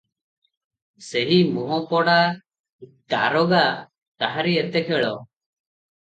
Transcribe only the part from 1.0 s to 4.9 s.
ସେହି ମୁହଁପୋଡ଼ା ଦାରୋଗା; ତାହାରି ଏତେ